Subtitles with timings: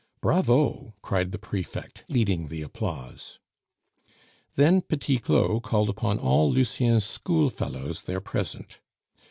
[0.19, 3.37] "Bravo!" cried the prefect, leading the applause.
[4.55, 8.79] Then Petit Claud called upon all Lucien's schoolfellows there present.